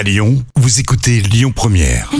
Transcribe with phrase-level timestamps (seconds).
[0.00, 2.10] À Lyon, vous écoutez Lyon Première.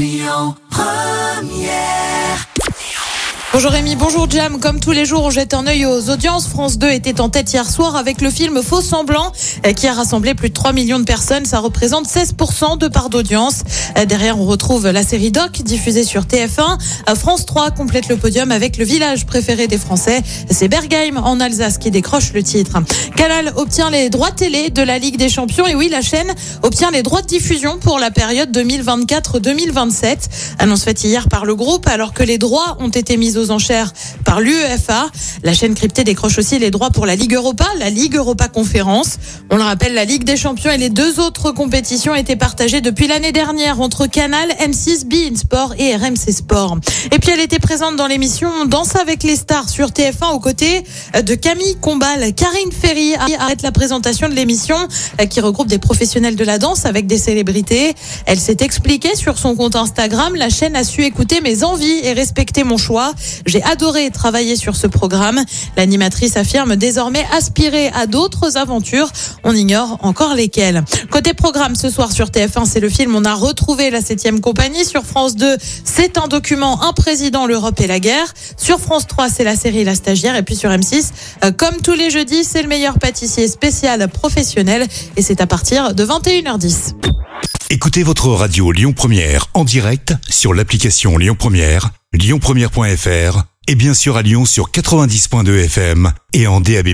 [3.52, 4.60] Bonjour Rémi, bonjour Jam.
[4.60, 6.46] Comme tous les jours, on jette un œil aux audiences.
[6.46, 9.32] France 2 était en tête hier soir avec le film Faux Semblant
[9.66, 11.44] euh, qui a rassemblé plus de 3 millions de personnes.
[11.44, 13.64] Ça représente 16% de part d'audience.
[14.00, 16.78] Euh, Derrière, on retrouve la série Doc diffusée sur TF1.
[17.08, 20.22] Euh, France 3 complète le podium avec le village préféré des Français.
[20.50, 22.78] C'est Bergheim en Alsace qui décroche le titre.
[23.16, 25.66] Canal obtient les droits télé de la Ligue des Champions.
[25.66, 30.16] Et oui, la chaîne obtient les droits de diffusion pour la période 2024-2027.
[30.58, 33.92] Annonce faite hier par le groupe alors que les droits ont été mis aux enchères
[34.24, 35.08] par l'UEFA.
[35.42, 39.18] La chaîne cryptée décroche aussi les droits pour la Ligue Europa, la Ligue Europa Conférence.
[39.50, 43.06] On le rappelle, la Ligue des Champions et les deux autres compétitions étaient partagées depuis
[43.06, 46.78] l'année dernière Canal, M6, Bein Sport et RMC Sport.
[47.12, 50.84] Et puis elle était présente dans l'émission Danse avec les stars sur TF1 aux côtés
[51.22, 52.34] de Camille Combal.
[52.34, 54.76] Karine Ferry arrête la présentation de l'émission
[55.20, 57.94] euh, qui regroupe des professionnels de la danse avec des célébrités.
[58.26, 60.34] Elle s'est expliquée sur son compte Instagram.
[60.36, 63.12] La chaîne a su écouter mes envies et respecter mon choix.
[63.46, 65.42] J'ai adoré travailler sur ce programme.
[65.76, 69.10] L'animatrice affirme désormais aspirer à d'autres aventures.
[69.44, 70.84] On ignore encore lesquelles.
[71.10, 74.84] Côté programme ce soir sur TF1, c'est le film On a retrouvé la septième compagnie.
[74.84, 78.32] Sur France 2, c'est un document Un président, l'Europe et la guerre.
[78.56, 80.36] Sur France 3, c'est la série La stagiaire.
[80.36, 81.10] Et puis sur M6,
[81.44, 84.86] euh, comme tous les jeudis, c'est le meilleur pâtissier spécial professionnel.
[85.16, 86.94] Et c'est à partir de 21h10.
[87.70, 94.16] Écoutez votre radio Lyon Première en direct sur l'application Lyon Première, lyonpremière.fr et bien sûr
[94.16, 96.88] à Lyon sur 90.2 FM et en DAB+.